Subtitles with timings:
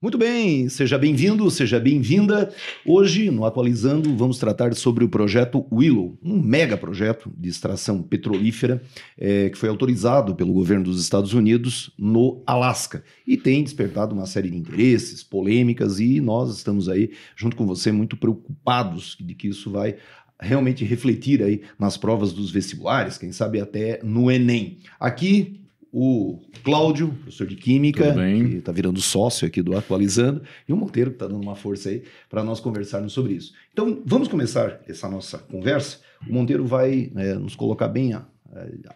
[0.00, 2.54] Muito bem, seja bem-vindo, seja bem-vinda.
[2.86, 8.80] Hoje, no Atualizando, vamos tratar sobre o projeto Willow, um mega projeto de extração petrolífera
[9.18, 14.26] é, que foi autorizado pelo governo dos Estados Unidos no Alasca e tem despertado uma
[14.26, 19.48] série de interesses, polêmicas e nós estamos aí, junto com você, muito preocupados de que
[19.48, 19.96] isso vai
[20.40, 24.78] realmente refletir aí nas provas dos vestibulares, quem sabe até no Enem.
[25.00, 25.58] Aqui
[25.92, 31.10] o Cláudio, professor de Química, que está virando sócio aqui do Atualizando, e o Monteiro,
[31.10, 33.52] que está dando uma força aí para nós conversarmos sobre isso.
[33.72, 36.00] Então, vamos começar essa nossa conversa.
[36.28, 38.26] O Monteiro vai é, nos colocar bem a,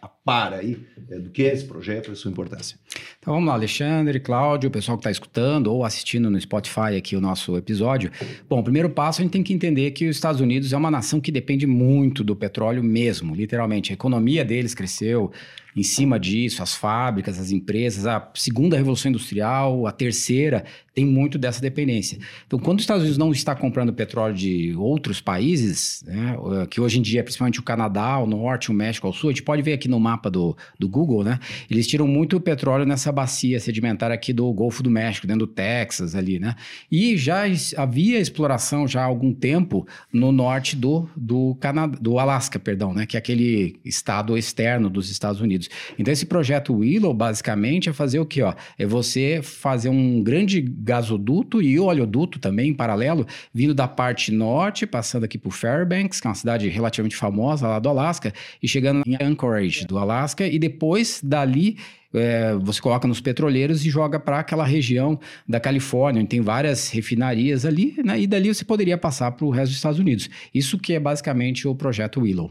[0.00, 0.78] a par aí
[1.10, 2.78] é, do que é esse projeto e sua importância.
[3.18, 7.16] Então vamos lá, Alexandre, Cláudio, o pessoal que está escutando ou assistindo no Spotify aqui
[7.16, 8.10] o nosso episódio.
[8.48, 10.90] Bom, o primeiro passo a gente tem que entender que os Estados Unidos é uma
[10.90, 13.92] nação que depende muito do petróleo mesmo, literalmente.
[13.92, 15.32] A economia deles cresceu
[15.74, 21.38] em cima disso, as fábricas, as empresas, a segunda revolução industrial, a terceira, tem muito
[21.38, 22.18] dessa dependência.
[22.46, 26.36] Então, quando os Estados Unidos não está comprando petróleo de outros países, né,
[26.68, 29.32] que hoje em dia é principalmente o Canadá, o Norte, o México, o Sul, a
[29.32, 31.38] gente pode ver aqui no mapa do, do Google, né?
[31.70, 36.14] Eles tiram muito petróleo nessa bacia sedimentar aqui do Golfo do México, dentro do Texas
[36.14, 36.54] ali, né?
[36.90, 37.44] E já
[37.76, 43.06] havia exploração já há algum tempo no norte do, do Canadá, do Alasca, perdão, né?
[43.06, 45.68] Que é aquele estado externo dos Estados Unidos.
[45.98, 48.42] Então, esse projeto Willow, basicamente, é fazer o quê?
[48.42, 48.54] Ó?
[48.78, 54.86] É você fazer um grande gasoduto e oleoduto também, em paralelo, vindo da parte norte,
[54.86, 59.02] passando aqui por Fairbanks, que é uma cidade relativamente famosa lá do Alasca, e chegando
[59.06, 61.76] em Anchorage, do Alasca, e depois dali
[62.14, 66.90] é, você coloca nos petroleiros e joga para aquela região da Califórnia, onde tem várias
[66.90, 68.20] refinarias ali, né?
[68.20, 70.28] E dali você poderia passar para o resto dos Estados Unidos.
[70.54, 72.50] Isso que é basicamente o projeto Willow.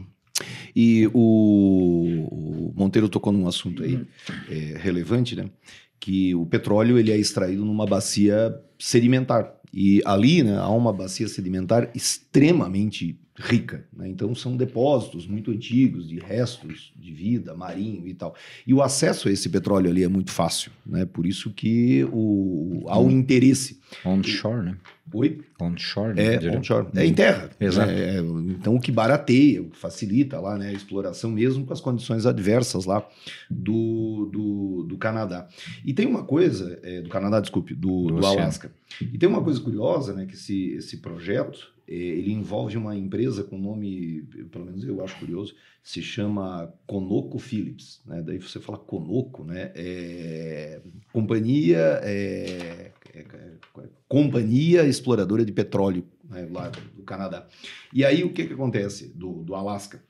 [0.74, 4.00] E o, Monteiro tocou num assunto aí
[4.50, 5.48] é, relevante, né?
[6.00, 9.54] Que o petróleo ele é extraído numa bacia sedimentar.
[9.72, 13.84] E ali né, há uma bacia sedimentar extremamente rica.
[13.92, 14.08] Né?
[14.08, 18.34] Então são depósitos muito antigos de restos de vida, marinho e tal.
[18.66, 20.70] E o acesso a esse petróleo ali é muito fácil.
[20.84, 21.04] Né?
[21.06, 23.80] Por isso que o, há um interesse.
[24.04, 24.76] Onshore, né?
[25.12, 25.40] Oi?
[25.60, 26.14] Onshore.
[26.14, 26.34] Né?
[26.34, 26.88] É, onshore.
[26.94, 27.50] É em terra.
[27.60, 27.90] Exato.
[27.90, 31.80] É, então, o que barateia, o que facilita lá né, a exploração, mesmo com as
[31.80, 33.06] condições adversas lá
[33.50, 35.48] do, do, do Canadá.
[35.84, 38.72] E tem uma coisa, é, do Canadá, desculpe, do, do, do Alasca.
[39.00, 43.44] E tem uma coisa curiosa, né, que esse, esse projeto, é, ele envolve uma empresa
[43.44, 48.00] com nome, pelo menos eu acho curioso, se chama Conoco Phillips.
[48.06, 48.22] Né?
[48.22, 49.72] Daí você fala Conoco, né?
[49.74, 50.80] É,
[51.12, 56.48] companhia, é, é, é, companhia exploradora de petróleo né?
[56.50, 57.46] lá do Canadá.
[57.92, 60.02] E aí o que, que acontece do, do Alasca?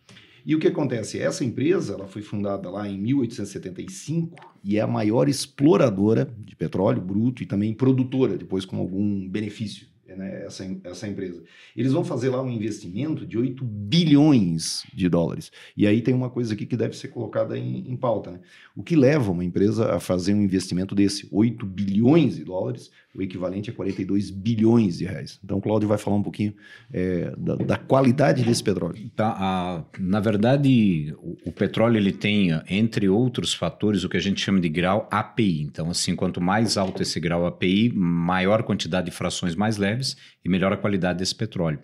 [0.44, 1.20] E o que acontece?
[1.20, 7.00] Essa empresa ela foi fundada lá em 1875 e é a maior exploradora de petróleo
[7.00, 11.43] bruto e também produtora, depois com algum benefício né, essa, essa empresa.
[11.77, 15.50] Eles vão fazer lá um investimento de 8 bilhões de dólares.
[15.77, 18.31] E aí tem uma coisa aqui que deve ser colocada em, em pauta.
[18.33, 18.41] Né?
[18.77, 21.28] O que leva uma empresa a fazer um investimento desse?
[21.31, 25.39] 8 bilhões de dólares, o equivalente a 42 bilhões de reais.
[25.45, 26.55] Então o vai falar um pouquinho
[26.93, 29.11] é, da, da, qualidade desse petróleo.
[29.15, 34.21] Tá, a, na verdade, o, o, petróleo ele tem, entre outros fatores, o que a
[34.21, 35.62] gente chama de grau API.
[35.62, 40.49] Então, assim, quanto mais alto esse grau API, maior quantidade de frações mais leves e
[40.49, 41.81] melhora a qualidade desse petróleo.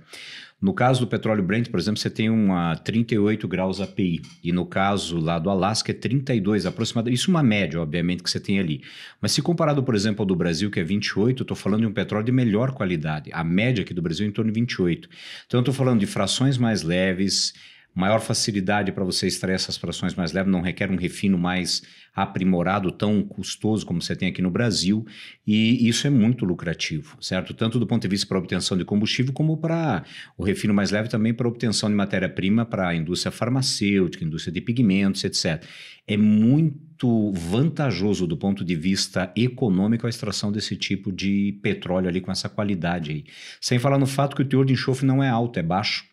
[0.61, 4.21] No caso do petróleo Brent, por exemplo, você tem uma 38 graus API.
[4.43, 7.15] E no caso lá do Alasca é 32 aproximadamente.
[7.17, 8.83] Isso é uma média, obviamente, que você tem ali.
[9.21, 11.87] Mas se comparado, por exemplo, ao do Brasil, que é 28, eu estou falando de
[11.87, 13.31] um petróleo de melhor qualidade.
[13.33, 15.09] A média aqui do Brasil é em torno de 28.
[15.47, 17.55] Então eu estou falando de frações mais leves,
[17.99, 21.83] maior facilidade para você extrair essas frações mais leves, não requer um refino mais
[22.15, 25.05] aprimorado, tão custoso como você tem aqui no Brasil,
[25.45, 27.53] e isso é muito lucrativo, certo?
[27.55, 30.05] Tanto do ponto de vista para obtenção de combustível, como para
[30.37, 34.61] o refino mais leve também para obtenção de matéria-prima para a indústria farmacêutica, indústria de
[34.61, 35.65] pigmentos, etc.
[36.07, 42.21] É muito vantajoso do ponto de vista econômico a extração desse tipo de petróleo ali
[42.21, 43.25] com essa qualidade aí.
[43.61, 46.05] Sem falar no fato que o teor de enxofre não é alto, é baixo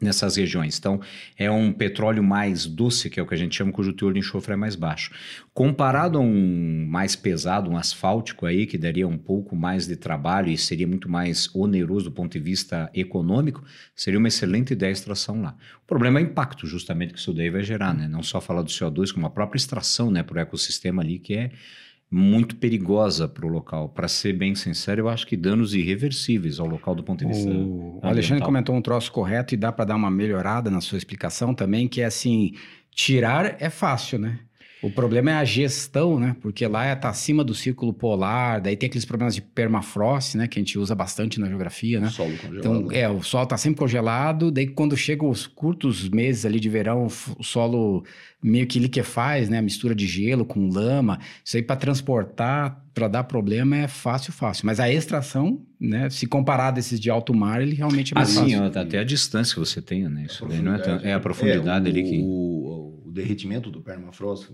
[0.00, 0.78] nessas regiões.
[0.78, 1.00] Então,
[1.36, 4.20] é um petróleo mais doce, que é o que a gente chama, cujo teor de
[4.20, 5.12] enxofre é mais baixo.
[5.52, 10.50] Comparado a um mais pesado, um asfáltico aí, que daria um pouco mais de trabalho
[10.50, 13.64] e seria muito mais oneroso do ponto de vista econômico,
[13.94, 15.56] seria uma excelente ideia a extração lá.
[15.82, 18.06] O problema é o impacto, justamente, que isso daí vai gerar, né?
[18.06, 21.34] Não só falar do CO2, como a própria extração, né, para o ecossistema ali, que
[21.34, 21.50] é
[22.10, 23.88] muito perigosa para o local.
[23.90, 27.50] Para ser bem sincero, eu acho que danos irreversíveis ao local do ponto de vista.
[27.50, 30.96] O, o Alexandre comentou um troço correto e dá para dar uma melhorada na sua
[30.98, 32.52] explicação também, que é assim:
[32.90, 34.40] tirar é fácil, né?
[34.80, 36.36] O problema é a gestão, né?
[36.40, 40.46] Porque lá está acima do círculo polar, daí tem aqueles problemas de permafrost, né?
[40.46, 42.06] Que a gente usa bastante na geografia, né?
[42.06, 42.58] O solo congelado.
[42.58, 46.68] Então, é, o solo está sempre congelado, daí quando chegam os curtos meses ali de
[46.68, 47.06] verão,
[47.38, 48.04] o solo
[48.42, 49.60] meio que liquefaz, né?
[49.60, 51.18] Mistura de gelo com lama.
[51.44, 54.66] Isso aí para transportar, para dar problema é fácil, fácil.
[54.66, 56.10] Mas a extração, né?
[56.10, 58.64] Se comparar desses de alto mar, ele realmente é mais ah, fácil.
[58.64, 60.24] Até a distância que você tem, né?
[60.28, 62.20] Isso daí não é, tão, é a profundidade é, o, ali que.
[62.20, 64.50] O, o derretimento do permafrost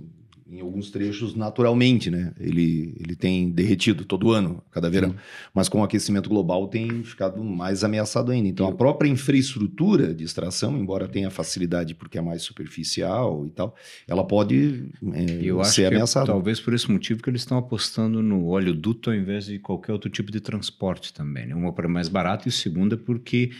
[0.46, 2.32] em alguns trechos naturalmente, né?
[2.38, 5.10] Ele, ele tem derretido todo ano, cada verão.
[5.10, 5.16] Sim.
[5.54, 8.48] Mas com o aquecimento global tem ficado mais ameaçado ainda.
[8.48, 13.74] Então, a própria infraestrutura de extração, embora tenha facilidade porque é mais superficial e tal,
[14.06, 16.26] ela pode é, Eu ser que ameaçada.
[16.26, 19.58] É, talvez por esse motivo que eles estão apostando no óleo duto ao invés de
[19.58, 21.46] qualquer outro tipo de transporte também.
[21.46, 21.54] Né?
[21.54, 23.50] Uma para mais barato e segunda porque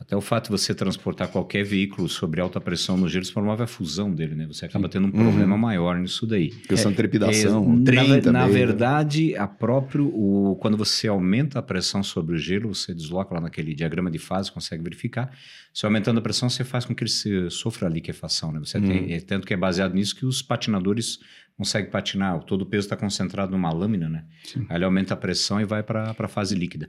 [0.00, 3.62] até o fato de você transportar qualquer veículo sobre alta pressão no gelo, isso promove
[3.62, 4.46] a fusão dele, né?
[4.46, 5.60] Você acaba tendo um problema uhum.
[5.60, 6.48] maior nisso daí.
[6.48, 8.32] Questão é, de trepidação, é, trem na, também.
[8.32, 8.52] Na né?
[8.52, 13.42] verdade, a próprio, o, quando você aumenta a pressão sobre o gelo, você desloca lá
[13.42, 15.30] naquele diagrama de fase, consegue verificar.
[15.72, 18.58] Se aumentando a pressão, você faz com que ele se, sofra a liquefação, né?
[18.58, 18.88] Você uhum.
[18.88, 21.18] tem, é, tanto que é baseado nisso que os patinadores
[21.60, 24.24] consegue patinar, todo o peso está concentrado numa lâmina, né?
[24.42, 24.64] Sim.
[24.66, 26.88] Aí ele aumenta a pressão e vai para a fase líquida.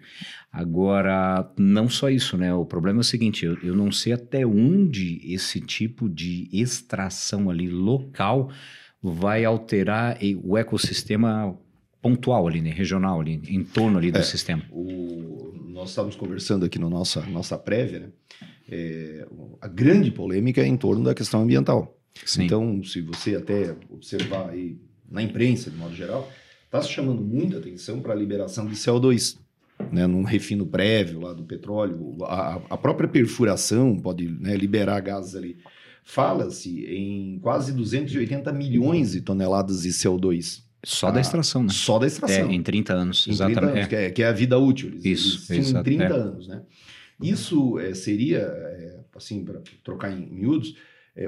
[0.50, 2.54] Agora, não só isso, né?
[2.54, 7.50] O problema é o seguinte: eu, eu não sei até onde esse tipo de extração
[7.50, 8.50] ali local
[9.04, 11.54] vai alterar o ecossistema
[12.02, 12.72] pontual ali, né?
[12.72, 14.64] regional ali, em torno ali do é, sistema.
[14.72, 18.08] O, nós estávamos conversando aqui na no nossa, nossa prévia, né?
[18.70, 19.28] É,
[19.60, 22.01] a grande polêmica é em torno da questão ambiental.
[22.26, 22.44] Sim.
[22.44, 24.78] Então, se você até observar aí
[25.10, 26.32] na imprensa, de modo geral,
[26.66, 29.38] está se chamando muita atenção para a liberação de CO2,
[29.92, 32.18] né, num refino prévio lá do petróleo.
[32.24, 35.58] A, a própria perfuração pode né, liberar gases ali.
[36.04, 40.64] Fala-se em quase 280 milhões de toneladas de CO2.
[40.84, 41.70] Só ah, da extração, né?
[41.70, 42.50] Só da extração.
[42.50, 43.60] É, em 30 anos, em exatamente.
[43.60, 43.88] 30 anos, é.
[43.88, 44.90] Que, é, que, é, a vida útil.
[44.90, 45.78] Eles, isso, eles isso.
[45.78, 46.12] Em 30 é.
[46.12, 46.62] anos, né?
[47.22, 48.52] Isso é, seria,
[49.16, 50.76] assim, para trocar em miúdos,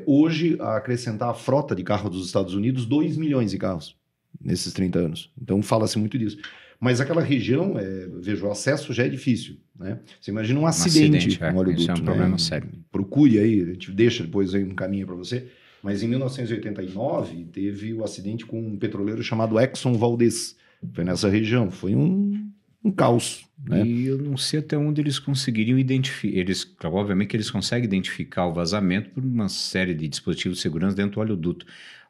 [0.06, 3.96] hoje, a acrescentar a frota de carro dos Estados Unidos, 2 milhões de carros
[4.42, 5.32] nesses 30 anos.
[5.42, 6.38] Então, fala-se muito disso.
[6.80, 9.56] Mas aquela região, é, veja, o acesso já é difícil.
[9.80, 10.00] Né?
[10.20, 11.90] Você imagina um, um acidente, acidente é, óleo duto.
[11.90, 12.04] é um né?
[12.04, 12.70] problema sério.
[12.92, 15.48] Procure aí, a gente deixa depois aí um caminho para você.
[15.82, 20.56] Mas em 1989 teve o acidente com um petroleiro chamado Exxon Valdez.
[20.94, 21.72] Foi nessa região.
[21.72, 22.52] Foi um,
[22.84, 23.46] um caos.
[23.66, 23.86] Né?
[23.86, 26.38] E eu não sei até onde eles conseguiriam identificar.
[26.38, 30.96] Eles, obviamente que eles conseguem identificar o vazamento por uma série de dispositivos de segurança
[30.96, 31.66] dentro do oleoduto.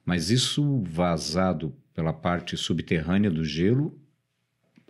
[0.06, 3.98] Mas isso vazado pela parte subterrânea do gelo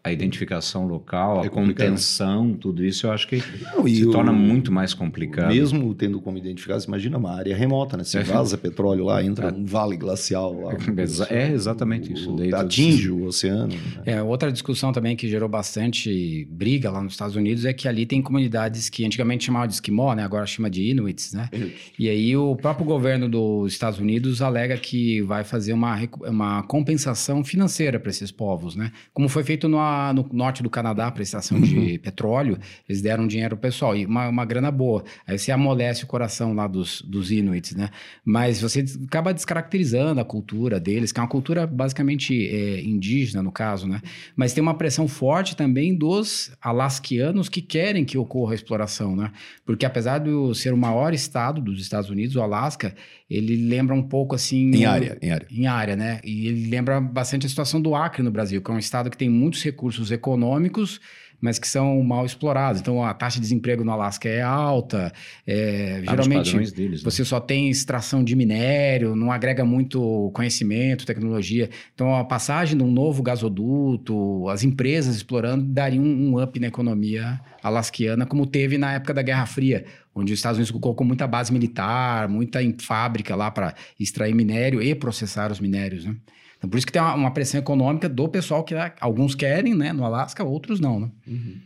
[0.05, 4.69] a identificação local, é a contenção, tudo isso, eu acho que Não, se torna muito
[4.69, 5.47] mais complicado.
[5.47, 8.03] Mesmo tendo como identificar, você imagina uma área remota, né?
[8.03, 8.23] Se é.
[8.23, 9.53] vaza petróleo lá, entra é.
[9.53, 10.73] um vale glacial lá.
[11.29, 12.35] É, exatamente isso.
[12.35, 13.67] O, atinge o oceano.
[13.67, 13.77] Né?
[14.05, 18.06] É, outra discussão também que gerou bastante briga lá nos Estados Unidos é que ali
[18.06, 20.23] tem comunidades que antigamente chamavam de esquimó, né?
[20.23, 21.49] Agora chama de Inuits, né?
[21.97, 27.44] E aí o próprio governo dos Estados Unidos alega que vai fazer uma, uma compensação
[27.44, 28.91] financeira para esses povos, né?
[29.13, 29.77] Como foi feito no
[30.13, 32.00] no norte do Canadá para extração de uhum.
[32.00, 32.57] petróleo,
[32.88, 35.04] eles deram dinheiro pro pessoal, e uma, uma grana boa.
[35.28, 37.90] Aí você amolece o coração lá dos, dos Inuits, né?
[38.25, 43.52] Mas você acaba descaracterizando a cultura deles, que é uma cultura basicamente é, indígena, no
[43.52, 44.02] caso, né?
[44.35, 49.31] Mas tem uma pressão forte também dos alasquianos que querem que ocorra a exploração, né?
[49.66, 52.95] Porque apesar de ser o maior estado dos Estados Unidos, o Alasca,
[53.35, 54.69] ele lembra um pouco assim.
[54.71, 55.47] Em área, em área.
[55.49, 56.19] Em área, né?
[56.23, 59.18] E ele lembra bastante a situação do Acre no Brasil, que é um estado que
[59.18, 60.99] tem muitos recursos econômicos,
[61.42, 62.80] mas que são mal explorados.
[62.80, 65.11] Então, a taxa de desemprego no Alasca é alta.
[65.45, 67.11] É, tá geralmente, deles, né?
[67.11, 71.69] você só tem extração de minério, não agrega muito conhecimento, tecnologia.
[71.94, 76.68] Então, a passagem de um novo gasoduto, as empresas explorando, daria um, um up na
[76.68, 81.27] economia alasquiana, como teve na época da Guerra Fria, onde os Estados Unidos colocou muita
[81.27, 86.15] base militar, muita fábrica lá para extrair minério e processar os minérios, né?
[86.57, 89.91] Então, por isso que tem uma, uma, pressão econômica do pessoal que alguns querem, né,
[89.91, 91.11] no Alasca, outros não, né?
[91.27, 91.57] Uhum.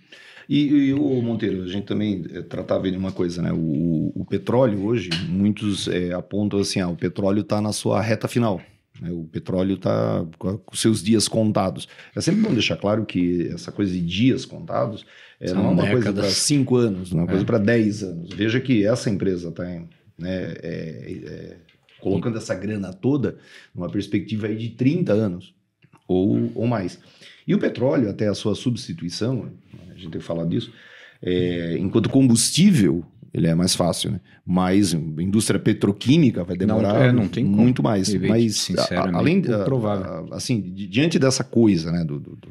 [0.50, 3.52] E, e o Monteiro, a gente também é, tratava de uma coisa, né?
[3.52, 8.28] O, o petróleo hoje, muitos é, apontam assim, ah, o petróleo está na sua reta
[8.28, 8.62] final.
[9.02, 9.12] Né?
[9.12, 11.88] O petróleo está com seus dias contados.
[12.16, 15.06] É sempre bom deixar claro que essa coisa de dias contados
[15.40, 16.04] é, não é uma décadas.
[16.04, 17.46] coisa para cinco anos, não é uma coisa é.
[17.46, 18.34] para dez anos.
[18.34, 19.88] Veja que essa empresa está né,
[20.18, 21.58] é, é,
[22.00, 23.38] colocando essa grana toda
[23.74, 25.54] numa perspectiva aí de 30 anos
[26.08, 27.00] ou, ou mais.
[27.48, 29.52] E o petróleo, até a sua substituição,
[29.90, 30.72] a gente tem falar disso,
[31.22, 34.20] é, enquanto combustível, ele é mais fácil, né?
[34.46, 38.14] Mas indústria petroquímica vai demorar não, é, não tem muito mais.
[38.14, 40.34] Mas, sinceramente, além, provável.
[40.34, 42.50] assim, diante dessa coisa, né, do, do, do,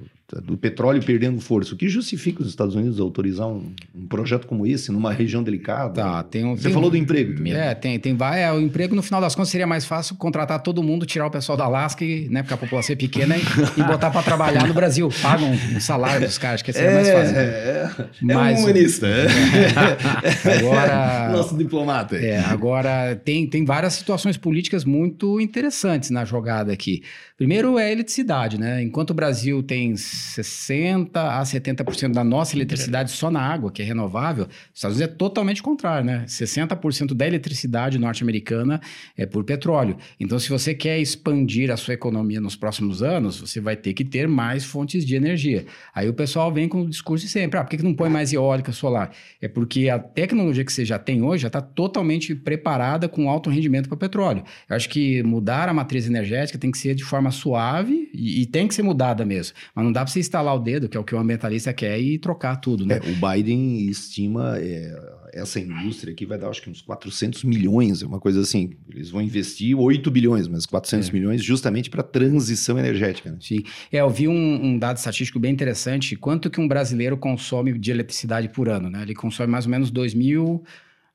[0.60, 4.90] petróleo perdendo força, o que justifica os Estados Unidos autorizar um, um projeto como esse
[4.90, 5.94] numa região delicada?
[5.94, 7.54] Tá, tem um, Você tem falou do emprego também.
[7.54, 10.60] É, tem, tem vai, é, o emprego no final das contas seria mais fácil contratar
[10.62, 13.42] todo mundo, tirar o pessoal da Alasca, e, né, porque a população é pequena, e,
[13.80, 15.08] e botar para trabalhar no Brasil.
[15.22, 17.36] Pagam um salário dos caras, que seria é, mais fácil.
[17.36, 19.06] É, é, Mas, é um humanista.
[19.06, 20.58] É.
[20.58, 22.16] Agora, Nosso diplomata.
[22.16, 27.02] É, agora tem, tem várias situações políticas muito interessantes na jogada aqui.
[27.36, 28.82] Primeiro é a eletricidade, né?
[28.82, 33.84] Enquanto o Brasil tem 60 a 70% da nossa eletricidade só na água, que é
[33.84, 36.24] renovável, os Estados Unidos é totalmente contrário, né?
[36.26, 38.80] 60% da eletricidade norte-americana
[39.16, 39.96] é por petróleo.
[40.18, 44.04] Então, se você quer expandir a sua economia nos próximos anos, você vai ter que
[44.04, 45.66] ter mais fontes de energia.
[45.94, 48.72] Aí o pessoal vem com o discurso sempre: ah, por que não põe mais eólica
[48.72, 49.10] solar?
[49.40, 53.50] É porque a tecnologia que você já tem hoje já está totalmente preparada com alto
[53.50, 54.42] rendimento para petróleo.
[54.68, 58.46] Eu acho que mudar a matriz energética tem que ser de forma suave e, e,
[58.46, 59.56] tem que ser mudada mesmo.
[59.74, 62.00] Mas não dá para você instalar o dedo, que é o que o ambientalista quer,
[62.00, 63.00] e trocar tudo, né?
[63.02, 64.94] É, o Biden estima é,
[65.36, 68.70] essa indústria aqui vai dar, acho que uns 400 milhões, uma coisa assim.
[68.88, 71.12] Eles vão investir 8 bilhões, mas 400 é.
[71.12, 73.30] milhões justamente para transição energética.
[73.30, 73.38] Né?
[73.40, 73.62] Sim.
[73.92, 76.16] É, eu vi um, um, dado estatístico bem interessante.
[76.16, 79.02] Quanto que um brasileiro consome de eletricidade por ano, né?
[79.02, 80.64] Ele consome mais ou menos 2 mil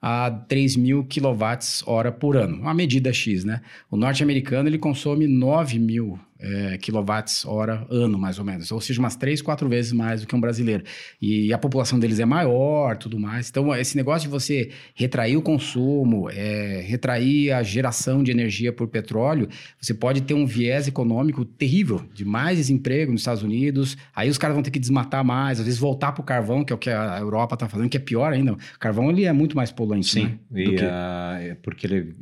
[0.01, 3.62] a 3 mil kWh por ano, uma medida X, né?
[3.89, 8.71] O norte-americano ele consome 9 mil é, quilowatts-hora ano, mais ou menos.
[8.71, 10.83] Ou seja, umas três, quatro vezes mais do que um brasileiro.
[11.21, 13.50] E a população deles é maior, tudo mais.
[13.50, 18.88] Então, esse negócio de você retrair o consumo, é, retrair a geração de energia por
[18.88, 19.48] petróleo,
[19.79, 23.98] você pode ter um viés econômico terrível, de mais desemprego nos Estados Unidos.
[24.15, 26.74] Aí os caras vão ter que desmatar mais, às vezes voltar para o carvão, que
[26.74, 28.53] é o que a Europa está fazendo, que é pior ainda.
[28.53, 30.63] O carvão, ele é muito mais poluente, Sim, né?
[30.63, 30.83] e, que...
[30.83, 32.15] uh, porque ele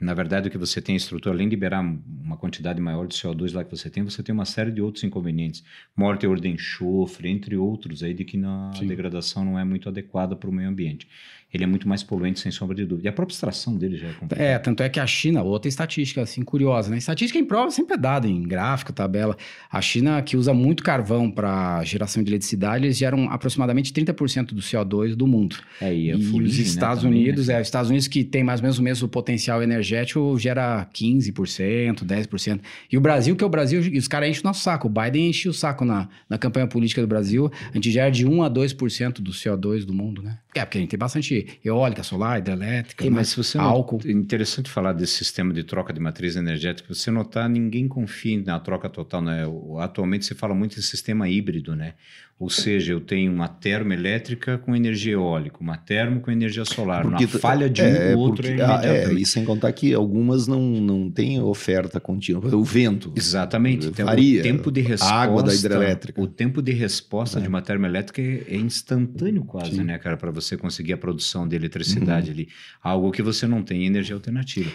[0.00, 3.14] na verdade, o que você tem em estrutura, além de liberar uma quantidade maior de
[3.14, 5.62] CO2 lá que você tem, você tem uma série de outros inconvenientes.
[5.94, 10.34] Maior teor de enxofre, entre outros, aí de que a degradação não é muito adequada
[10.34, 11.06] para o meio ambiente
[11.52, 13.08] ele é muito mais poluente, sem sombra de dúvida.
[13.08, 14.42] E a própria extração dele já é complicada.
[14.42, 16.98] É, tanto é que a China, outra estatística assim curiosa, né?
[16.98, 19.36] Estatística em prova sempre é dada em gráfico, tabela.
[19.70, 24.60] A China, que usa muito carvão para geração de eletricidade, eles geram aproximadamente 30% do
[24.60, 25.56] CO2 do mundo.
[25.80, 28.22] É, e, é e os né, Estados né, Unidos, também, é, os Estados Unidos que
[28.22, 32.60] tem mais ou menos o mesmo potencial energético, gera 15%, 10%.
[32.92, 34.86] E o Brasil, que é o Brasil, os caras enchem o nosso saco.
[34.86, 37.50] O Biden enche o saco na, na campanha política do Brasil.
[37.70, 40.38] A gente gera de 1 a 2% do CO2 do mundo, né?
[40.54, 44.00] É, porque a gente tem bastante eólica, solar, hidrelétrica, mas se você álcool.
[44.04, 46.92] é interessante falar desse sistema de troca de matriz energética.
[46.92, 49.44] Você notar, ninguém confia na troca total, né?
[49.78, 51.94] Atualmente se fala muito em sistema híbrido, né?
[52.40, 57.02] Ou seja, eu tenho uma termoelétrica com energia eólica, uma termo com energia solar.
[57.02, 59.92] Porque, Na falha de um, é, o outro porque, é, é, E sem contar que
[59.92, 62.42] algumas não, não têm oferta contínua.
[62.56, 63.12] O vento.
[63.14, 63.88] Exatamente.
[63.88, 65.14] Então, faria, o tempo de resposta.
[65.14, 66.18] A água da hidrelétrica.
[66.18, 67.42] O tempo de resposta é.
[67.42, 69.84] de uma termoelétrica é instantâneo quase, Sim.
[69.84, 70.16] né, cara?
[70.16, 70.96] Para você conseguir a
[71.30, 72.34] produção de eletricidade uhum.
[72.34, 72.48] ali.
[72.82, 74.70] Algo que você não tem em energia alternativa.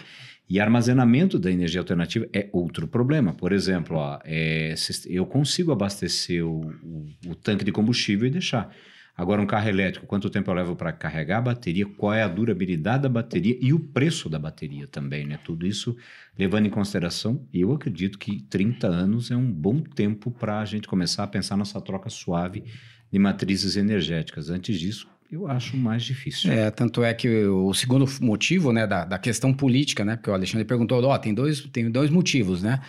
[0.48, 3.34] E armazenamento da energia alternativa é outro problema.
[3.34, 4.74] Por exemplo, ó, é,
[5.06, 8.72] eu consigo abastecer o, o, o, tanque de combustível e deixar.
[9.16, 12.28] Agora, um carro elétrico, quanto tempo eu levo para carregar a bateria, qual é a
[12.28, 15.38] durabilidade da bateria e o preço da bateria também, né?
[15.42, 15.96] Tudo isso
[16.38, 20.86] levando em consideração, eu acredito que 30 anos é um bom tempo para a gente
[20.86, 22.62] começar a pensar nessa troca suave
[23.10, 24.50] de matrizes energéticas.
[24.50, 26.50] Antes disso, eu acho mais difícil.
[26.50, 30.34] É, tanto é que o segundo motivo, né, da, da questão política, né, porque o
[30.34, 32.80] Alexandre perguntou, ó, oh, tem dois, tem dois motivos, né?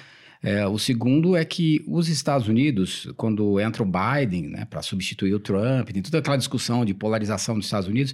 [0.41, 5.33] É, o segundo é que os Estados Unidos, quando entra o Biden, né, para substituir
[5.33, 8.13] o Trump, tem toda aquela discussão de polarização dos Estados Unidos,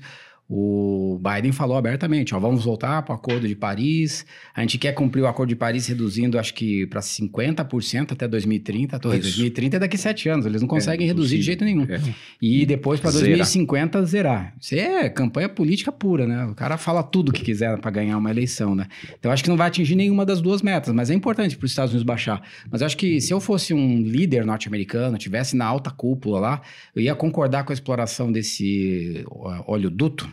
[0.50, 4.26] o Biden falou abertamente, ó, vamos voltar para o Acordo de Paris.
[4.54, 9.00] A gente quer cumprir o Acordo de Paris reduzindo, acho que para 50% até 2030.
[9.00, 11.64] Tô, 2030 é daqui a sete anos, eles não é conseguem é, reduzir de jeito
[11.64, 11.84] nenhum.
[11.84, 12.00] É.
[12.42, 14.54] E depois para 2050 zerar.
[14.60, 16.46] Isso é campanha política pura, né?
[16.46, 18.88] O cara fala tudo que quiser para ganhar uma eleição, né?
[19.18, 21.72] Então acho que não vai atingir nenhuma das duas metas, mas é importante para os
[21.72, 22.42] Estados Unidos baixar.
[22.70, 26.62] Mas acho que se eu fosse um líder norte-americano, tivesse na alta cúpula lá,
[26.94, 29.24] eu ia concordar com a exploração desse
[29.66, 30.33] oleoduto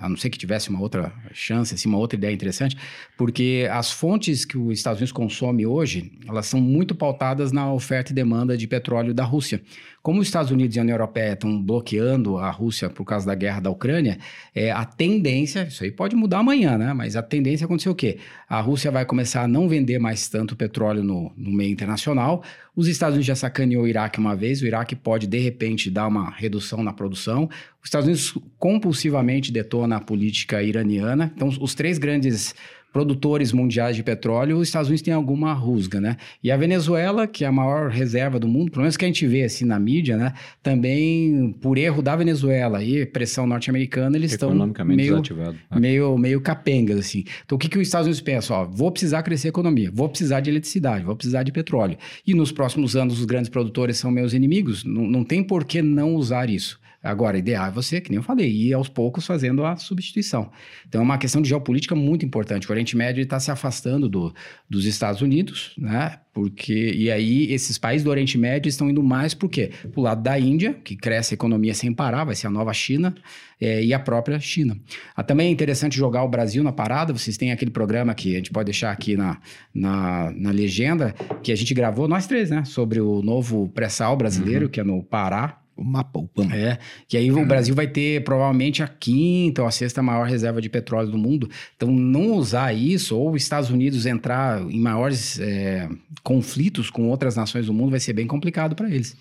[0.00, 2.76] a não ser que tivesse uma outra chance, assim, uma outra ideia interessante,
[3.16, 8.10] porque as fontes que os Estados Unidos consome hoje, elas são muito pautadas na oferta
[8.10, 9.60] e demanda de petróleo da Rússia.
[10.02, 13.34] Como os Estados Unidos e a União Europeia estão bloqueando a Rússia por causa da
[13.34, 14.18] guerra da Ucrânia,
[14.54, 16.94] é, a tendência, isso aí pode mudar amanhã, né?
[16.94, 18.16] Mas a tendência é acontecer o quê?
[18.48, 22.42] A Rússia vai começar a não vender mais tanto petróleo no, no meio internacional.
[22.74, 26.06] Os Estados Unidos já sacaneou o Iraque uma vez, o Iraque pode, de repente, dar
[26.06, 27.50] uma redução na produção.
[27.82, 31.32] Os Estados Unidos compulsivamente detona na política iraniana.
[31.34, 32.54] Então, os três grandes
[32.92, 36.16] produtores mundiais de petróleo, os Estados Unidos têm alguma rusga, né?
[36.42, 39.26] E a Venezuela, que é a maior reserva do mundo, pelo menos que a gente
[39.26, 40.32] vê assim na mídia, né?
[40.62, 44.50] Também, por erro da Venezuela e pressão norte-americana, eles estão
[44.84, 45.54] meio, né?
[45.78, 47.24] meio, meio capengas, assim.
[47.44, 48.56] Então, o que, que os Estados Unidos pensam?
[48.56, 51.96] Ó, vou precisar crescer a economia, vou precisar de eletricidade, vou precisar de petróleo.
[52.26, 54.84] E nos próximos anos, os grandes produtores são meus inimigos.
[54.84, 56.79] Não, não tem por que não usar isso.
[57.02, 60.50] Agora, ideal é você, que nem eu falei, ir aos poucos fazendo a substituição.
[60.86, 62.68] Então, é uma questão de geopolítica muito importante.
[62.68, 64.34] O Oriente Médio está se afastando do,
[64.68, 66.18] dos Estados Unidos, né?
[66.32, 69.70] Porque, e aí, esses países do Oriente Médio estão indo mais para o quê?
[69.90, 72.72] Para o lado da Índia, que cresce a economia sem parar, vai ser a nova
[72.72, 73.14] China,
[73.60, 74.76] é, e a própria China.
[75.16, 77.12] Ah, também é interessante jogar o Brasil na parada.
[77.12, 79.38] Vocês têm aquele programa que a gente pode deixar aqui na,
[79.74, 82.64] na, na legenda, que a gente gravou, nós três, né?
[82.64, 84.70] Sobre o novo pré-sal brasileiro, uhum.
[84.70, 86.52] que é no Pará, o mapa, o PAM.
[86.52, 90.60] É, que aí o Brasil vai ter provavelmente a quinta ou a sexta maior reserva
[90.60, 91.48] de petróleo do mundo.
[91.76, 95.88] Então, não usar isso, ou os Estados Unidos entrar em maiores é,
[96.22, 99.16] conflitos com outras nações do mundo, vai ser bem complicado para eles.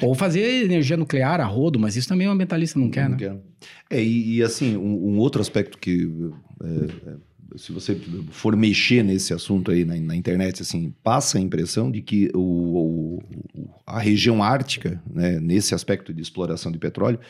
[0.00, 3.16] Ou fazer energia nuclear a rodo, mas isso também o ambientalista não quer, não né?
[3.18, 3.36] Quer.
[3.88, 6.10] É, e, e assim, um, um, outro aspecto que
[6.60, 7.14] é, é
[7.56, 7.94] se você
[8.30, 12.38] for mexer nesse assunto aí na, na, internet, assim, passa a impressão de que o,
[12.40, 13.22] o,
[13.86, 17.20] a região ártica, né, nesse aspecto de exploração de petróleo,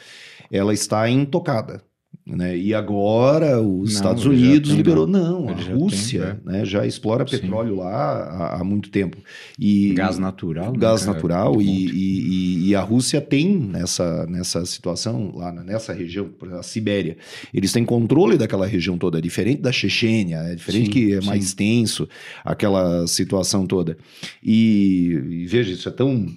[0.51, 1.83] ela está intocada.
[2.25, 2.57] Né?
[2.57, 5.09] E agora os não, Estados Unidos tem, liberou.
[5.09, 6.59] Não, a Rússia tem, é.
[6.59, 7.81] né, já explora petróleo Sim.
[7.81, 9.17] lá há, há, muito tempo.
[9.59, 10.73] E, gás natural.
[10.73, 11.61] Né, gás né, natural.
[11.61, 17.17] E, e, e, a Rússia tem nessa, nessa situação, lá nessa região, a Sibéria,
[17.53, 21.21] eles têm controle daquela região toda, é diferente da Chechênia, é diferente Sim, que é
[21.23, 22.09] mais tenso
[22.45, 23.99] aquela situação toda.
[24.41, 26.29] E, e veja, isso é tão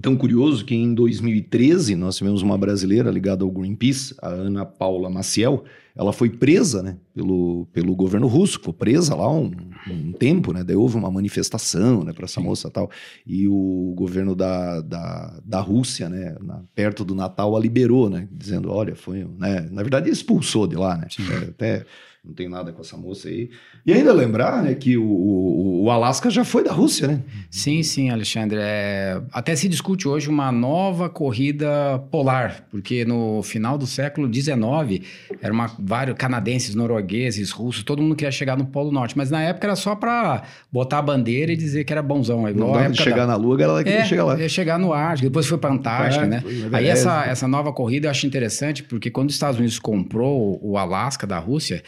[0.00, 5.10] Tão curioso que em 2013 nós tivemos uma brasileira ligada ao Greenpeace, a Ana Paula
[5.10, 5.64] Maciel.
[5.94, 9.52] Ela foi presa né, pelo, pelo governo russo, foi presa lá um,
[9.88, 10.64] um tempo, né?
[10.64, 12.46] Daí houve uma manifestação né, para essa Sim.
[12.46, 12.90] moça e tal.
[13.26, 18.26] E o governo da, da, da Rússia, né, na, perto do Natal, a liberou, né?
[18.32, 19.24] Dizendo: olha, foi.
[19.38, 21.08] Né, na verdade, expulsou de lá, né?
[21.30, 21.86] É, até
[22.24, 23.50] não tem nada com essa moça aí.
[23.84, 27.20] E ainda lembrar, né, que o, o, o Alasca já foi da Rússia, né?
[27.50, 28.58] Sim, sim, Alexandre.
[28.60, 29.20] É...
[29.30, 35.04] Até se discute hoje uma nova corrida polar, porque no final do século XIX,
[35.42, 39.66] eram vários canadenses, noruegueses, russos, todo mundo queria chegar no Polo Norte, mas na época
[39.66, 42.48] era só para botar a bandeira e dizer que era bonzão.
[42.48, 43.26] Igual não dava de chegar da...
[43.26, 44.40] na Lua, ela queria é, chegar lá.
[44.40, 46.42] Ia chegar no Ártico, depois foi para a Antártica, é, né?
[46.72, 50.78] Aí essa, essa nova corrida eu acho interessante, porque quando os Estados Unidos comprou o
[50.78, 51.82] Alasca da Rússia,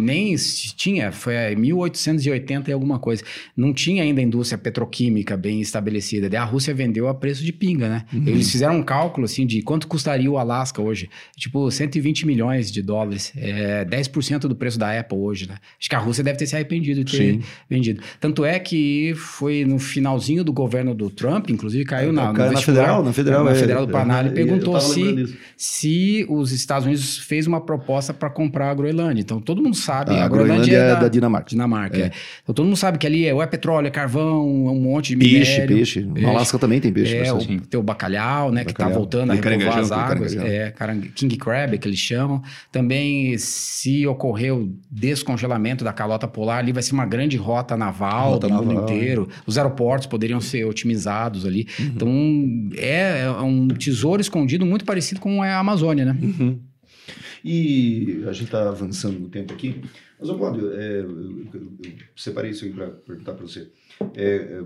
[0.00, 0.34] nem
[0.76, 3.22] tinha, foi 1880 e alguma coisa.
[3.56, 6.28] Não tinha ainda indústria petroquímica bem estabelecida.
[6.28, 8.04] Daí a Rússia vendeu a preço de pinga, né?
[8.12, 8.24] Uhum.
[8.26, 11.08] Eles fizeram um cálculo assim de quanto custaria o Alasca hoje.
[11.36, 13.32] Tipo, 120 milhões de dólares.
[13.36, 15.56] É 10% do preço da Apple hoje, né?
[15.78, 17.42] Acho que a Rússia deve ter se arrependido de ter Sim.
[17.68, 18.02] vendido.
[18.20, 22.52] Tanto é que foi no finalzinho do governo do Trump, inclusive caiu é, na, caiu
[22.52, 27.18] na Federal, na Federal, na Federal do Paraná, ele perguntou se, se os Estados Unidos
[27.18, 29.20] fez uma proposta para comprar a Groenlândia.
[29.20, 30.14] Então todo mundo sabe.
[30.14, 31.50] A, a Groenlândia, é, da, da, Dinamarca.
[31.50, 32.02] Dinamarca, é.
[32.02, 32.10] é.
[32.42, 35.14] Então todo mundo sabe que ali é, ou é petróleo, é carvão, é um monte
[35.14, 35.76] de peixe, minério.
[35.76, 36.22] Peixe, peixe.
[36.22, 37.16] No Alasca também tem peixe.
[37.16, 38.64] É, o, tem o bacalhau, né, bacalhau.
[38.64, 40.36] que está voltando a repovoar as águas.
[40.36, 40.72] É,
[41.14, 42.42] King Crab, que eles chamam.
[42.70, 48.46] Também, se ocorreu descongelamento da calota polar, ali vai ser uma grande rota naval rota
[48.46, 48.66] do naval.
[48.66, 49.28] mundo inteiro.
[49.46, 51.66] Os aeroportos poderiam ser otimizados ali.
[51.78, 51.86] Uhum.
[51.86, 52.08] Então,
[52.76, 56.16] é, é um tesouro escondido muito parecido com a Amazônia, né?
[56.20, 56.58] Uhum.
[57.44, 59.80] E a gente está avançando no tempo aqui.
[60.18, 61.72] Mas, Cláudio, é, eu, eu,
[62.16, 63.70] separei isso aí para perguntar para você.
[64.14, 64.62] É, é,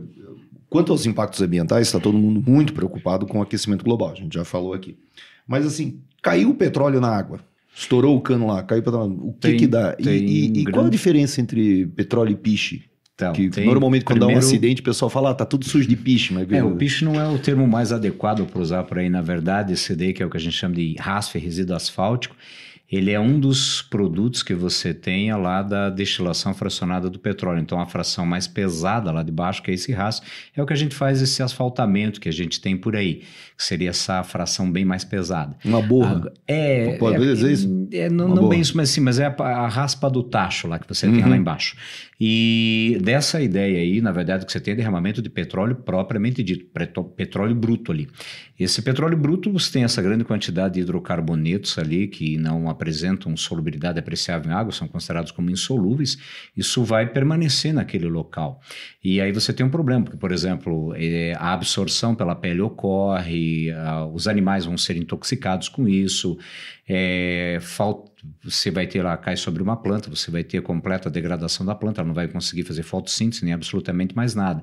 [0.69, 4.35] quanto aos impactos ambientais, está todo mundo muito preocupado com o aquecimento global, a gente
[4.35, 4.99] já falou aqui.
[5.47, 7.41] Mas, assim, caiu o petróleo na água,
[7.75, 9.97] estourou o cano lá, caiu o petróleo, o que, tem, que dá?
[9.99, 10.73] E, e, e grande...
[10.73, 12.85] qual a diferença entre petróleo e piche?
[13.15, 14.41] Então, que normalmente quando primeiro...
[14.41, 16.33] dá um acidente o pessoal fala, ah, tá tudo sujo de piche.
[16.33, 16.51] Mas...
[16.51, 19.09] É, o piche não é o termo mais adequado para usar por aí.
[19.09, 22.35] Na verdade, esse daí que é o que a gente chama de RASF, resíduo asfáltico,
[22.93, 27.59] ele é um dos produtos que você tenha lá da destilação fracionada do petróleo.
[27.59, 30.75] Então, a fração mais pesada lá de baixo, que é esse rastro, é o que
[30.75, 33.23] a gente faz esse asfaltamento que a gente tem por aí,
[33.57, 35.57] que seria essa fração bem mais pesada.
[35.65, 36.23] Uma borra.
[36.27, 37.89] Ah, é, Pode é, dizer isso?
[37.93, 40.79] É, não, não bem isso, mas sim, mas é a, a, raspa do tacho lá
[40.79, 41.15] que você uhum.
[41.15, 41.37] tem lá uhum.
[41.37, 41.77] embaixo.
[42.21, 46.67] E dessa ideia aí, na verdade, que você tem é derramamento de petróleo propriamente dito,
[47.17, 48.09] petróleo bruto ali.
[48.59, 53.99] Esse petróleo bruto você tem essa grande quantidade de hidrocarbonetos ali que não apresentam solubilidade
[54.01, 56.19] apreciável em água, são considerados como insolúveis,
[56.57, 58.61] isso vai permanecer naquele local.
[59.03, 63.69] E aí você tem um problema, porque, por exemplo, é, a absorção pela pele ocorre,
[64.13, 66.37] os animais vão ser intoxicados com isso,
[66.89, 71.67] é, falta você vai ter lá, cai sobre uma planta, você vai ter completa degradação
[71.67, 74.63] da planta, ela não vai conseguir fazer fotossíntese nem absolutamente mais nada.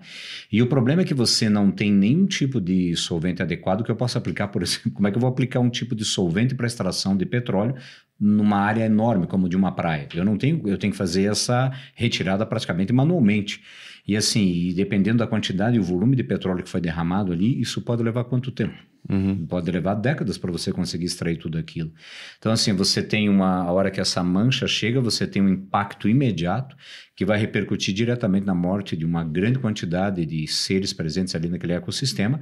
[0.51, 3.95] E o problema é que você não tem nenhum tipo de solvente adequado que eu
[3.95, 6.67] possa aplicar, por exemplo, como é que eu vou aplicar um tipo de solvente para
[6.67, 7.75] extração de petróleo
[8.19, 10.07] numa área enorme como de uma praia?
[10.13, 13.61] Eu não tenho, eu tenho que fazer essa retirada praticamente manualmente.
[14.07, 17.81] E assim, dependendo da quantidade e o volume de petróleo que foi derramado ali, isso
[17.81, 18.75] pode levar quanto tempo?
[19.07, 19.45] Uhum.
[19.47, 21.91] Pode levar décadas para você conseguir extrair tudo aquilo.
[22.37, 23.63] Então, assim, você tem uma.
[23.63, 26.75] A hora que essa mancha chega, você tem um impacto imediato
[27.19, 31.73] que vai repercutir diretamente na morte de uma grande quantidade de seres presentes ali naquele
[31.73, 32.39] ecossistema.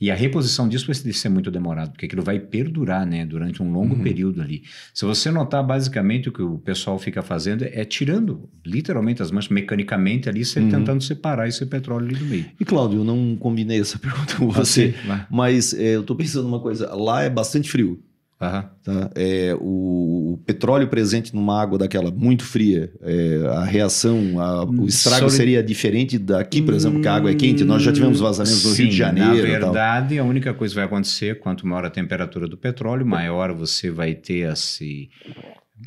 [0.00, 3.72] E a reposição disso vai ser muito demorado, porque aquilo vai perdurar né, durante um
[3.72, 4.02] longo uhum.
[4.04, 4.62] período ali.
[4.94, 9.50] Se você notar, basicamente, o que o pessoal fica fazendo é tirando literalmente as manchas
[9.50, 10.68] mecanicamente ali, uhum.
[10.68, 12.46] tentando separar esse petróleo ali do meio.
[12.60, 14.94] E, Cláudio, eu não combinei essa pergunta com você,
[15.28, 18.00] mas é, eu estou pensando uma coisa: lá é bastante frio.
[18.40, 18.62] Uhum.
[18.82, 19.10] Tá?
[19.14, 24.86] É, o, o, petróleo presente numa água daquela muito fria, é, a reação, a, o
[24.86, 25.36] estrago Sobre...
[25.36, 27.64] seria diferente daqui, por exemplo, que a água é quente.
[27.64, 29.28] Nós já tivemos vazamentos no Sim, Rio de Janeiro.
[29.28, 33.52] Na verdade, a única coisa que vai acontecer, quanto maior a temperatura do petróleo, maior
[33.52, 35.10] você vai ter esse,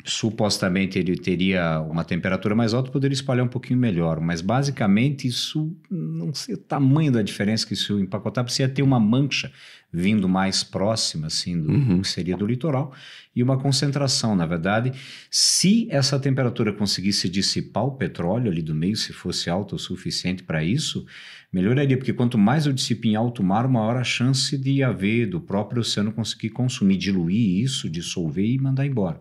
[0.04, 5.76] supostamente ele teria uma temperatura mais alta, poderia espalhar um pouquinho melhor, mas basicamente isso
[5.90, 9.52] não sei o tamanho da diferença que isso empacotar, ia ter uma mancha
[9.94, 12.02] vindo mais próxima assim do uhum.
[12.02, 12.92] que seria do litoral
[13.34, 14.92] e uma concentração, na verdade,
[15.30, 20.42] se essa temperatura conseguisse dissipar o petróleo ali do meio, se fosse alta o suficiente
[20.42, 21.04] para isso,
[21.54, 25.40] melhoraria, porque quanto mais eu dissipo em alto mar, maior a chance de haver do
[25.40, 29.20] próprio oceano conseguir consumir, diluir isso, dissolver e mandar embora.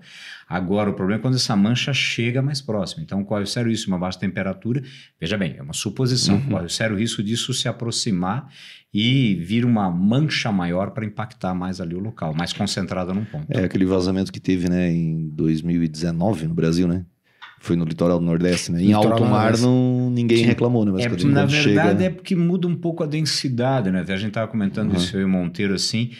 [0.49, 3.03] Agora, o problema é quando essa mancha chega mais próxima.
[3.03, 3.91] Então, qual é o sério risco?
[3.91, 4.81] Uma baixa temperatura,
[5.21, 6.49] veja bem, é uma suposição, uhum.
[6.49, 8.49] qual é o sério risco disso se aproximar
[8.91, 13.45] e vir uma mancha maior para impactar mais ali o local, mais concentrada num ponto.
[13.49, 17.05] É aquele vazamento que teve, né, em 2019 no Brasil, né?
[17.63, 18.81] Foi no litoral do Nordeste, né?
[18.81, 20.43] Em litoral alto mar não, ninguém Sim.
[20.43, 20.91] reclamou, né?
[20.91, 22.03] Mas é, na verdade chega...
[22.03, 24.03] é porque muda um pouco a densidade, né?
[24.05, 24.97] A gente estava comentando uhum.
[24.97, 26.11] isso aí, Monteiro, assim.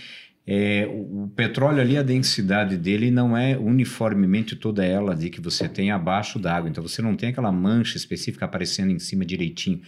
[0.46, 5.40] É, o, o, petróleo ali, a densidade dele não é uniformemente toda ela de que
[5.40, 6.70] você tem abaixo d'água.
[6.70, 9.80] Então você não tem aquela mancha específica aparecendo em cima direitinho.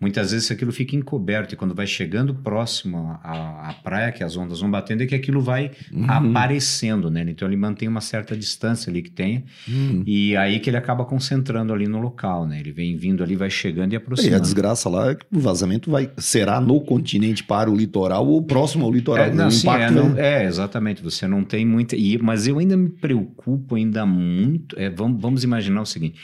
[0.00, 4.36] Muitas vezes aquilo fica encoberto e quando vai chegando próximo à, à praia, que as
[4.36, 6.06] ondas vão batendo, é que aquilo vai uhum.
[6.08, 7.24] aparecendo, né?
[7.28, 10.04] Então ele mantém uma certa distância ali que tem uhum.
[10.06, 12.60] e aí que ele acaba concentrando ali no local, né?
[12.60, 14.36] Ele vem vindo ali, vai chegando e aproximando.
[14.36, 18.28] E a desgraça lá é que o vazamento vai será no continente para o litoral
[18.28, 19.26] ou próximo ao litoral.
[19.26, 21.02] É, não, impacto é, não, é, exatamente.
[21.02, 21.96] Você não tem muita.
[21.96, 24.78] E, mas eu ainda me preocupo ainda muito.
[24.78, 26.20] É, vamos, vamos imaginar o seguinte.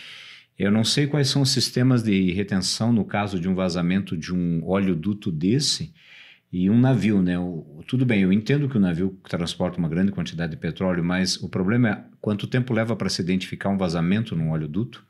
[0.58, 4.34] Eu não sei quais são os sistemas de retenção no caso de um vazamento de
[4.34, 5.92] um oleoduto desse
[6.52, 7.38] e um navio, né?
[7.38, 11.36] O, tudo bem, eu entendo que o navio transporta uma grande quantidade de petróleo, mas
[11.36, 15.04] o problema é quanto tempo leva para se identificar um vazamento num oleoduto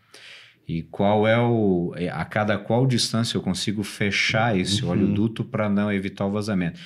[0.69, 4.91] e qual é o é, a cada qual distância eu consigo fechar esse uhum.
[4.91, 6.79] oleoduto para não evitar o vazamento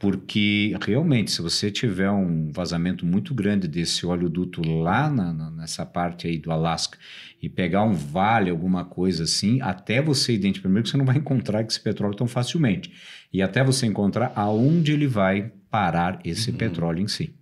[0.00, 5.84] porque realmente, se você tiver um vazamento muito grande desse oleoduto lá na, na, nessa
[5.84, 6.98] parte aí do Alasca
[7.40, 11.18] e pegar um vale, alguma coisa assim, até você identificar, primeiro que você não vai
[11.18, 12.90] encontrar esse petróleo tão facilmente,
[13.30, 16.56] e até você encontrar aonde ele vai parar esse uhum.
[16.56, 17.34] petróleo em si.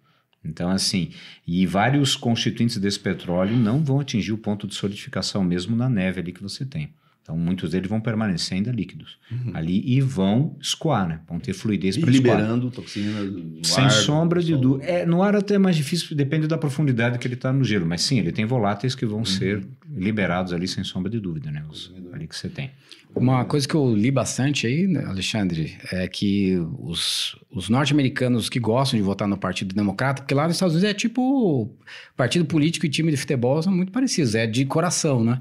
[0.44, 1.10] Então, assim,
[1.46, 6.20] e vários constituintes desse petróleo não vão atingir o ponto de solidificação mesmo na neve
[6.20, 6.92] ali que você tem.
[7.28, 9.50] Então, muitos deles vão permanecer ainda líquidos uhum.
[9.52, 11.20] ali e vão escoar, né?
[11.28, 14.90] Vão ter fluidez para Liberando toxina no Sem ar, sombra de dúvida.
[14.90, 17.84] É, no ar até é mais difícil, depende da profundidade que ele está no gelo.
[17.84, 19.24] Mas sim, ele tem voláteis que vão uhum.
[19.26, 19.62] ser
[19.94, 21.62] liberados ali sem sombra de dúvida, né?
[21.68, 22.70] Os, ali que você tem.
[23.14, 28.60] Uma coisa que eu li bastante aí, né, Alexandre, é que os, os norte-americanos que
[28.60, 31.74] gostam de votar no Partido Democrata, porque lá nos Estados Unidos é tipo
[32.16, 35.40] partido político e time de futebol são muito parecidos, é de coração, né?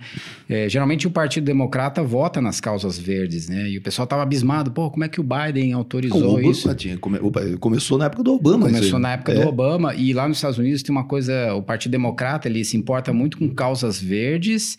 [0.49, 3.69] É, geralmente o Partido Democrata vota nas causas verdes, né?
[3.69, 6.73] E o pessoal tava abismado, pô, como é que o Biden autorizou o Obama, isso?
[6.73, 7.19] Tinha, come,
[7.59, 8.65] começou na época do Obama.
[8.65, 9.41] Começou na época é.
[9.41, 12.77] do Obama e lá nos Estados Unidos tem uma coisa, o Partido Democrata ele se
[12.77, 14.77] importa muito com causas verdes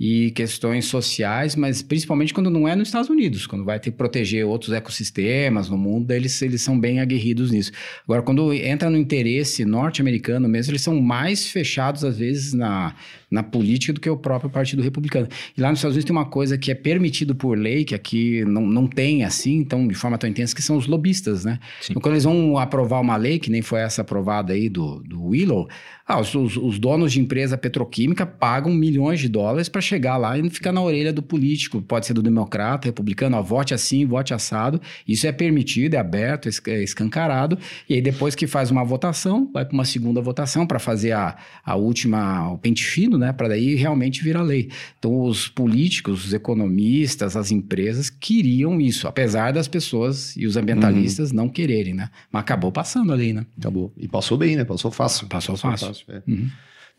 [0.00, 3.98] e questões sociais, mas principalmente quando não é nos Estados Unidos, quando vai ter que
[3.98, 7.70] proteger outros ecossistemas no mundo, eles, eles são bem aguerridos nisso.
[8.04, 12.94] Agora, quando entra no interesse norte-americano mesmo, eles são mais fechados, às vezes, na,
[13.30, 15.28] na política do que o próprio Partido Republicano.
[15.54, 18.42] E lá nos Estados Unidos tem uma coisa que é permitido por lei, que aqui
[18.46, 21.58] não, não tem assim, então, de forma tão intensa, que são os lobistas, né?
[21.90, 25.22] Então, quando eles vão aprovar uma lei, que nem foi essa aprovada aí do, do
[25.26, 25.68] Willow,
[26.06, 30.38] ah, os, os, os donos de empresa petroquímica pagam milhões de dólares para chegar lá
[30.38, 34.32] e ficar na orelha do político, pode ser do democrata, republicano, ó, vote assim, vote
[34.32, 34.80] assado.
[35.06, 37.58] Isso é permitido, é aberto, é escancarado.
[37.88, 41.36] E aí depois que faz uma votação, vai para uma segunda votação para fazer a,
[41.64, 43.32] a última, o pente fino, né?
[43.32, 44.70] Para daí realmente virar lei.
[44.98, 51.30] Então os políticos, os economistas, as empresas queriam isso, apesar das pessoas e os ambientalistas
[51.30, 51.36] uhum.
[51.36, 52.10] não quererem, né?
[52.30, 53.44] Mas acabou passando ali, né?
[53.58, 53.92] Acabou.
[53.96, 54.64] E passou bem, né?
[54.64, 55.26] Passou fácil.
[55.26, 55.88] Passou, passou fácil.
[55.88, 56.22] fácil é.
[56.30, 56.48] uhum.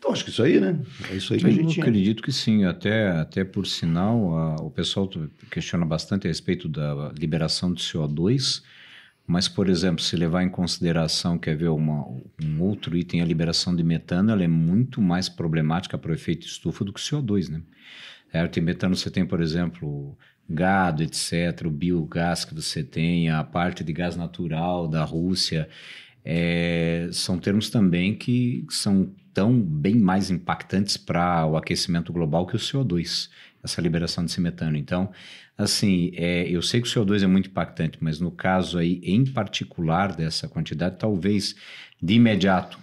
[0.02, 0.80] Então, acho que isso aí, né?
[1.12, 2.64] É isso aí que a gente Eu acredito que sim.
[2.64, 5.08] Até, até por sinal, a, o pessoal
[5.48, 8.64] questiona bastante a respeito da liberação de CO2,
[9.24, 12.04] mas, por exemplo, se levar em consideração, quer ver, uma,
[12.42, 16.48] um outro item, a liberação de metano, ela é muito mais problemática para o efeito
[16.48, 17.62] estufa do que o CO2, né?
[18.32, 18.58] Certo?
[18.58, 20.18] Em metano você tem, por exemplo,
[20.50, 25.68] gado, etc., o biogás que você tem, a parte de gás natural da Rússia,
[26.24, 32.56] é, são termos também que são tão bem mais impactantes para o aquecimento global que
[32.56, 33.28] o CO2,
[33.62, 34.76] essa liberação desse metano.
[34.76, 35.10] Então,
[35.56, 39.24] assim, é, eu sei que o CO2 é muito impactante, mas no caso aí, em
[39.24, 41.54] particular dessa quantidade, talvez
[42.00, 42.78] de imediato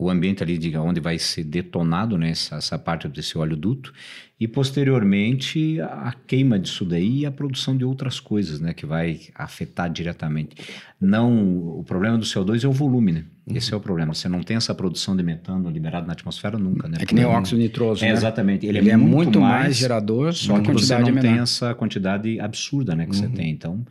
[0.00, 3.92] o ambiente ali de onde vai ser detonado né, essa, essa parte desse óleo duto
[4.40, 9.20] e posteriormente a queima disso daí e a produção de outras coisas, né, que vai
[9.34, 10.56] afetar diretamente.
[10.98, 13.24] Não, o problema do CO2 é o volume, né?
[13.46, 13.56] Uhum.
[13.56, 14.14] Esse é o problema.
[14.14, 16.96] Você não tem essa produção de metano liberado na atmosfera nunca, né?
[17.00, 18.14] É que nem o óxido nitroso, é, né?
[18.14, 18.64] Exatamente.
[18.64, 21.20] Ele, Ele é, muito, muito mais, mais, gerador, só que você não menor.
[21.20, 23.18] tem essa quantidade absurda, né, que uhum.
[23.18, 23.50] você tem.
[23.50, 23.84] Então,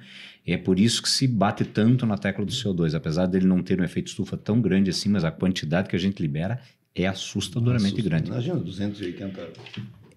[0.48, 3.80] é por isso que se bate tanto na tecla do CO2, apesar dele não ter
[3.80, 6.60] um efeito estufa tão grande assim, mas a quantidade que a gente libera
[6.96, 8.10] é assustadoramente Assusta.
[8.10, 8.30] grande.
[8.30, 9.28] Imagina, 280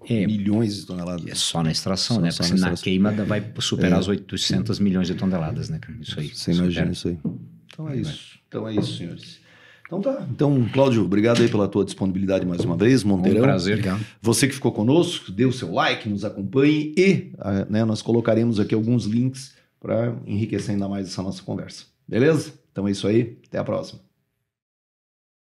[0.08, 1.26] é, milhões de toneladas.
[1.26, 2.30] É só na extração, só, né?
[2.30, 4.00] Porque na, na queima vai superar é.
[4.00, 5.80] as 800 milhões de toneladas, né?
[6.00, 6.28] Isso aí.
[6.28, 7.18] Você imagina isso aí.
[7.66, 8.38] Então é isso.
[8.48, 9.40] Então é isso, senhores.
[9.86, 10.26] Então tá.
[10.30, 13.40] Então, Cláudio, obrigado aí pela tua disponibilidade mais uma vez, Monteirão.
[13.40, 13.74] Um prazer.
[13.74, 14.04] Obrigado.
[14.22, 18.58] Você que ficou conosco, dê o seu like, nos acompanhe e ah, né, nós colocaremos
[18.58, 21.84] aqui alguns links para enriquecer ainda mais essa nossa conversa.
[22.08, 22.54] Beleza?
[22.70, 23.38] Então é isso aí.
[23.46, 24.00] Até a próxima.